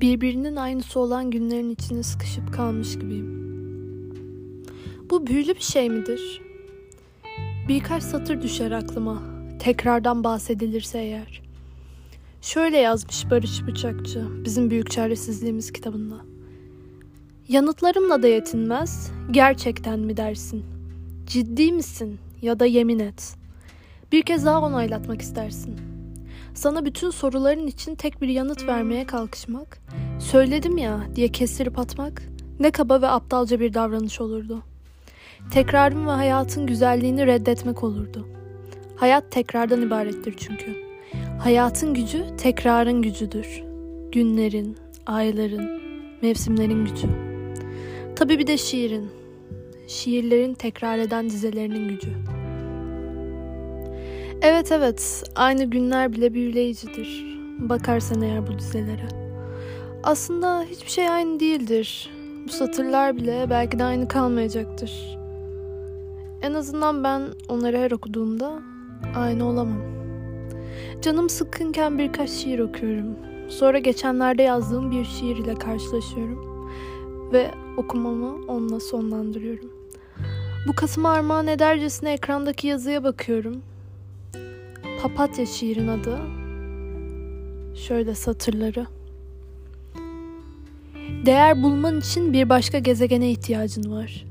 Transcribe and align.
birbirinin 0.00 0.56
aynısı 0.56 1.00
olan 1.00 1.30
günlerin 1.30 1.70
içine 1.70 2.02
sıkışıp 2.02 2.52
kalmış 2.52 2.98
gibiyim. 2.98 3.40
Bu 5.10 5.26
büyülü 5.26 5.54
bir 5.54 5.60
şey 5.60 5.90
midir? 5.90 6.42
Birkaç 7.68 8.02
satır 8.02 8.42
düşer 8.42 8.70
aklıma, 8.70 9.22
tekrardan 9.58 10.24
bahsedilirse 10.24 10.98
eğer. 10.98 11.42
Şöyle 12.42 12.76
yazmış 12.76 13.30
Barış 13.30 13.66
Bıçakçı 13.66 14.44
bizim 14.44 14.70
Büyük 14.70 14.90
Çaresizliğimiz 14.90 15.72
kitabında. 15.72 16.16
Yanıtlarımla 17.48 18.22
da 18.22 18.28
yetinmez, 18.28 19.10
gerçekten 19.30 19.98
mi 19.98 20.16
dersin? 20.16 20.64
Ciddi 21.26 21.72
misin 21.72 22.18
ya 22.42 22.60
da 22.60 22.66
yemin 22.66 22.98
et. 22.98 23.34
Bir 24.12 24.22
kez 24.22 24.44
daha 24.44 24.60
onaylatmak 24.60 25.22
istersin. 25.22 25.89
Sana 26.54 26.84
bütün 26.84 27.10
soruların 27.10 27.66
için 27.66 27.94
tek 27.94 28.22
bir 28.22 28.28
yanıt 28.28 28.66
vermeye 28.66 29.06
kalkışmak, 29.06 29.78
söyledim 30.18 30.78
ya 30.78 31.00
diye 31.16 31.28
kestirip 31.28 31.78
atmak 31.78 32.22
ne 32.60 32.70
kaba 32.70 33.02
ve 33.02 33.06
aptalca 33.06 33.60
bir 33.60 33.74
davranış 33.74 34.20
olurdu. 34.20 34.62
Tekrarın 35.52 36.06
ve 36.06 36.10
hayatın 36.10 36.66
güzelliğini 36.66 37.26
reddetmek 37.26 37.84
olurdu. 37.84 38.26
Hayat 38.96 39.30
tekrardan 39.30 39.82
ibarettir 39.82 40.34
çünkü. 40.38 40.76
Hayatın 41.38 41.94
gücü 41.94 42.24
tekrarın 42.38 43.02
gücüdür. 43.02 43.62
Günlerin, 44.12 44.76
ayların, 45.06 45.80
mevsimlerin 46.22 46.84
gücü. 46.84 47.08
Tabii 48.16 48.38
bir 48.38 48.46
de 48.46 48.58
şiirin. 48.58 49.10
Şiirlerin 49.88 50.54
tekrar 50.54 50.98
eden 50.98 51.30
dizelerinin 51.30 51.88
gücü. 51.88 52.39
Evet 54.42 54.72
evet, 54.72 55.22
aynı 55.36 55.64
günler 55.64 56.12
bile 56.12 56.34
büyüleyicidir. 56.34 57.38
Bakarsan 57.58 58.22
eğer 58.22 58.46
bu 58.46 58.58
dizelere. 58.58 59.08
Aslında 60.02 60.62
hiçbir 60.70 60.90
şey 60.90 61.10
aynı 61.10 61.40
değildir. 61.40 62.10
Bu 62.48 62.52
satırlar 62.52 63.16
bile 63.16 63.46
belki 63.50 63.78
de 63.78 63.84
aynı 63.84 64.08
kalmayacaktır. 64.08 65.18
En 66.42 66.54
azından 66.54 67.04
ben 67.04 67.22
onları 67.48 67.78
her 67.78 67.90
okuduğumda 67.90 68.52
aynı 69.16 69.48
olamam. 69.48 69.82
Canım 71.02 71.28
sıkkınken 71.28 71.98
birkaç 71.98 72.30
şiir 72.30 72.58
okuyorum. 72.58 73.16
Sonra 73.48 73.78
geçenlerde 73.78 74.42
yazdığım 74.42 74.90
bir 74.90 75.04
şiir 75.04 75.36
ile 75.36 75.54
karşılaşıyorum. 75.54 76.70
Ve 77.32 77.50
okumamı 77.76 78.46
onunla 78.48 78.80
sonlandırıyorum. 78.80 79.70
Bu 80.68 80.72
Kasım'a 80.72 81.10
armağan 81.10 81.46
edercesine 81.46 82.12
ekrandaki 82.12 82.66
yazıya 82.66 83.04
bakıyorum. 83.04 83.62
Papatya 85.02 85.46
şiirin 85.46 85.88
adı. 85.88 86.18
Şöyle 87.74 88.14
satırları. 88.14 88.86
Değer 91.26 91.62
bulman 91.62 91.98
için 91.98 92.32
bir 92.32 92.48
başka 92.48 92.78
gezegene 92.78 93.30
ihtiyacın 93.30 93.92
var. 93.92 94.26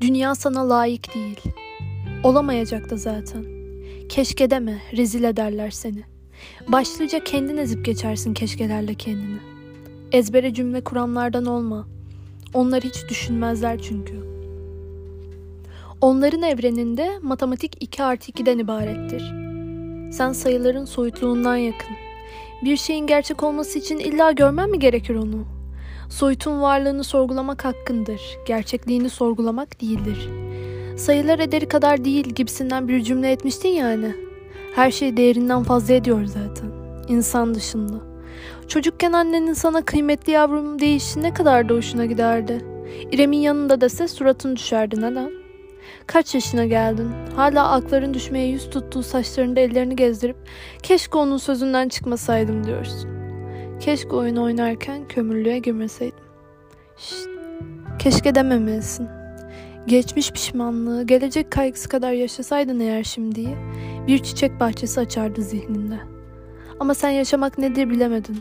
Dünya 0.00 0.34
sana 0.34 0.68
layık 0.68 1.14
değil. 1.14 1.40
Olamayacak 2.22 2.90
da 2.90 2.96
zaten. 2.96 3.44
Keşke 4.08 4.50
deme, 4.50 4.78
rezil 4.96 5.24
ederler 5.24 5.70
seni. 5.70 6.02
Başlıca 6.68 7.24
kendin 7.24 7.56
ezip 7.56 7.84
geçersin 7.84 8.34
keşkelerle 8.34 8.94
kendini. 8.94 9.38
Ezbere 10.12 10.54
cümle 10.54 10.84
kuranlardan 10.84 11.46
olma. 11.46 11.88
Onlar 12.54 12.84
hiç 12.84 13.08
düşünmezler 13.08 13.82
çünkü. 13.82 14.14
Onların 16.00 16.42
evreninde 16.42 17.18
matematik 17.22 17.76
2 17.80 18.02
artı 18.02 18.32
2'den 18.32 18.58
ibarettir. 18.58 19.41
Sen 20.12 20.32
sayıların 20.32 20.84
soyutluğundan 20.84 21.56
yakın. 21.56 21.96
Bir 22.64 22.76
şeyin 22.76 23.06
gerçek 23.06 23.42
olması 23.42 23.78
için 23.78 23.98
illa 23.98 24.32
görmen 24.32 24.70
mi 24.70 24.78
gerekir 24.78 25.14
onu? 25.14 25.44
Soyutun 26.10 26.62
varlığını 26.62 27.04
sorgulamak 27.04 27.64
hakkındır. 27.64 28.20
Gerçekliğini 28.46 29.10
sorgulamak 29.10 29.80
değildir. 29.80 30.28
Sayılar 30.96 31.38
ederi 31.38 31.68
kadar 31.68 32.04
değil 32.04 32.28
gibisinden 32.28 32.88
bir 32.88 33.02
cümle 33.02 33.32
etmiştin 33.32 33.68
yani. 33.68 34.14
Her 34.74 34.90
şey 34.90 35.16
değerinden 35.16 35.62
fazla 35.62 35.94
ediyor 35.94 36.26
zaten. 36.26 36.70
İnsan 37.08 37.54
dışında. 37.54 37.94
Çocukken 38.68 39.12
annenin 39.12 39.52
sana 39.52 39.84
kıymetli 39.84 40.32
yavrum 40.32 40.78
deyişi 40.78 41.22
ne 41.22 41.34
kadar 41.34 41.68
da 41.68 41.74
hoşuna 41.74 42.04
giderdi. 42.04 42.64
İrem'in 43.12 43.38
yanında 43.38 43.80
dese 43.80 44.08
suratın 44.08 44.56
düşerdi 44.56 45.00
neden? 45.00 45.41
Kaç 46.06 46.34
yaşına 46.34 46.64
geldin? 46.64 47.10
Hala 47.36 47.70
akların 47.70 48.14
düşmeye 48.14 48.48
yüz 48.48 48.70
tuttuğu 48.70 49.02
saçlarında 49.02 49.60
ellerini 49.60 49.96
gezdirip 49.96 50.36
keşke 50.82 51.18
onun 51.18 51.36
sözünden 51.36 51.88
çıkmasaydım 51.88 52.64
diyorsun. 52.66 53.10
Keşke 53.80 54.16
oyun 54.16 54.36
oynarken 54.36 55.08
kömürlüğe 55.08 55.58
girmeseydim. 55.58 56.24
Şşt, 56.98 57.28
keşke 57.98 58.34
dememelisin. 58.34 59.08
Geçmiş 59.86 60.30
pişmanlığı, 60.30 61.02
gelecek 61.02 61.50
kaygısı 61.50 61.88
kadar 61.88 62.12
yaşasaydın 62.12 62.80
eğer 62.80 63.02
şimdiyi, 63.02 63.56
bir 64.06 64.18
çiçek 64.18 64.60
bahçesi 64.60 65.00
açardı 65.00 65.42
zihninde. 65.42 65.98
Ama 66.80 66.94
sen 66.94 67.10
yaşamak 67.10 67.58
nedir 67.58 67.90
bilemedin. 67.90 68.38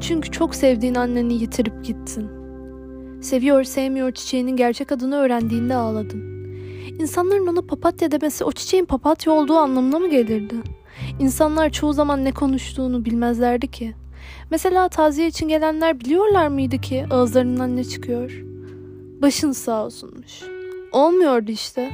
Çünkü 0.00 0.30
çok 0.30 0.54
sevdiğin 0.54 0.94
anneni 0.94 1.34
yitirip 1.34 1.84
gittin. 1.84 2.30
Seviyor 3.22 3.64
sevmiyor 3.64 4.12
çiçeğinin 4.12 4.56
gerçek 4.56 4.92
adını 4.92 5.16
öğrendiğinde 5.16 5.74
ağladın. 5.74 6.41
İnsanların 6.98 7.46
ona 7.46 7.62
papatya 7.62 8.10
demesi 8.10 8.44
o 8.44 8.52
çiçeğin 8.52 8.84
papatya 8.84 9.32
olduğu 9.32 9.56
anlamına 9.56 9.98
mı 9.98 10.10
gelirdi? 10.10 10.54
İnsanlar 11.20 11.70
çoğu 11.70 11.92
zaman 11.92 12.24
ne 12.24 12.32
konuştuğunu 12.32 13.04
bilmezlerdi 13.04 13.70
ki. 13.70 13.94
Mesela 14.50 14.88
taziye 14.88 15.28
için 15.28 15.48
gelenler 15.48 16.00
biliyorlar 16.00 16.48
mıydı 16.48 16.78
ki 16.78 17.06
ağızlarından 17.10 17.76
ne 17.76 17.84
çıkıyor? 17.84 18.42
Başın 19.22 19.52
sağ 19.52 19.84
olsunmuş. 19.84 20.42
Olmuyordu 20.92 21.50
işte. 21.50 21.90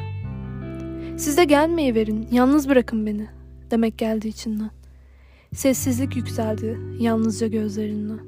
Siz 1.16 1.36
de 1.36 1.44
gelmeyi 1.44 1.94
verin, 1.94 2.28
yalnız 2.32 2.68
bırakın 2.68 3.06
beni 3.06 3.26
demek 3.70 3.98
geldi 3.98 4.28
içinden. 4.28 4.70
Sessizlik 5.54 6.16
yükseldi 6.16 6.78
yalnızca 7.00 7.46
gözlerinden. 7.46 8.20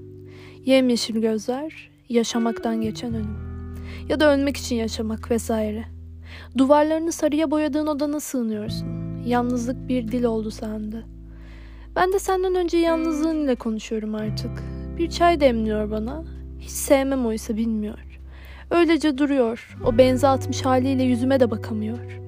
Yemyeşil 0.64 1.20
gözler, 1.20 1.90
yaşamaktan 2.08 2.80
geçen 2.80 3.14
ölüm. 3.14 3.36
Ya 4.08 4.20
da 4.20 4.34
ölmek 4.34 4.56
için 4.56 4.76
yaşamak 4.76 5.30
vesaire. 5.30 5.84
Duvarlarını 6.58 7.12
sarıya 7.12 7.50
boyadığın 7.50 7.86
odana 7.86 8.20
sığınıyorsun. 8.20 8.86
Yalnızlık 9.26 9.88
bir 9.88 10.08
dil 10.08 10.24
oldu 10.24 10.50
sende. 10.50 11.02
Ben 11.96 12.12
de 12.12 12.18
senden 12.18 12.54
önce 12.54 12.78
yalnızlığın 12.78 13.44
ile 13.44 13.54
konuşuyorum 13.54 14.14
artık. 14.14 14.50
Bir 14.98 15.10
çay 15.10 15.40
demliyor 15.40 15.90
bana. 15.90 16.24
Hiç 16.60 16.70
sevmem 16.70 17.26
oysa 17.26 17.56
bilmiyor. 17.56 18.18
Öylece 18.70 19.18
duruyor. 19.18 19.76
O 19.86 19.98
benze 19.98 20.28
atmış 20.28 20.62
haliyle 20.62 21.02
yüzüme 21.02 21.40
de 21.40 21.50
bakamıyor. 21.50 22.20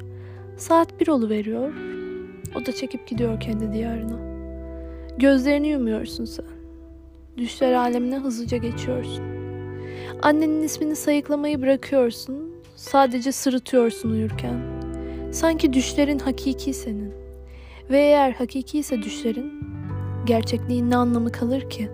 Saat 0.57 1.01
bir 1.01 1.09
olu 1.09 1.29
veriyor. 1.29 1.73
O 2.57 2.67
da 2.67 2.73
çekip 2.73 3.09
gidiyor 3.09 3.41
kendi 3.41 3.73
diyarına. 3.73 4.19
Gözlerini 5.19 5.69
yumuyorsun 5.69 6.25
sen. 6.25 6.47
Düşler 7.37 7.73
alemine 7.73 8.19
hızlıca 8.19 8.57
geçiyorsun. 8.57 9.25
Annenin 10.23 10.63
ismini 10.63 10.97
sayıklamayı 10.97 11.63
bırakıyorsun. 11.63 12.52
Sadece 12.83 13.33
sırıtıyorsun 13.33 14.11
uyurken. 14.11 14.61
Sanki 15.33 15.73
düşlerin 15.73 16.19
hakiki 16.19 16.75
senin. 16.75 17.13
Ve 17.91 17.99
eğer 17.99 18.33
hakiki 18.33 18.79
ise 18.79 19.03
düşlerin, 19.03 19.53
gerçekliğin 20.27 20.91
ne 20.91 20.97
anlamı 20.97 21.33
kalır 21.33 21.71
ki? 21.71 21.91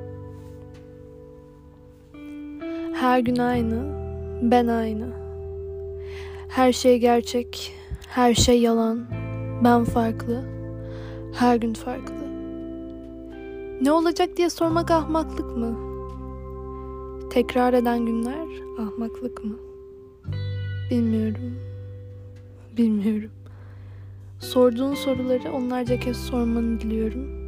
Her 2.95 3.19
gün 3.19 3.37
aynı, 3.37 3.83
ben 4.43 4.67
aynı. 4.67 5.07
Her 6.49 6.73
şey 6.73 6.99
gerçek, 6.99 7.75
her 8.09 8.35
şey 8.35 8.61
yalan, 8.61 9.07
ben 9.65 9.85
farklı, 9.85 10.45
her 11.35 11.57
gün 11.57 11.75
farklı. 11.75 12.29
Ne 13.81 13.93
olacak 13.93 14.37
diye 14.37 14.51
sormak 14.51 14.91
ahmaklık 14.91 15.57
mı? 15.57 15.79
Tekrar 17.31 17.73
eden 17.75 18.07
günler 18.07 18.49
ahmaklık 18.79 19.45
mı? 19.45 19.68
Bilmiyorum. 20.91 21.59
Bilmiyorum. 22.77 23.31
Sorduğun 24.39 24.95
soruları 24.95 25.53
onlarca 25.53 26.01
kez 26.01 26.17
sormanı 26.17 26.81
diliyorum. 26.81 27.48